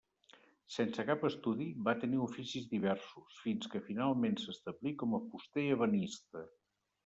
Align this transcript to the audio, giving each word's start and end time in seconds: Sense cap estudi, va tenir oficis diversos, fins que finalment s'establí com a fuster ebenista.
Sense 0.75 1.03
cap 1.09 1.25
estudi, 1.29 1.67
va 1.89 1.93
tenir 2.05 2.23
oficis 2.29 2.67
diversos, 2.73 3.37
fins 3.43 3.69
que 3.75 3.83
finalment 3.93 4.41
s'establí 4.47 4.97
com 5.03 5.15
a 5.15 5.23
fuster 5.31 5.71
ebenista. 5.79 6.47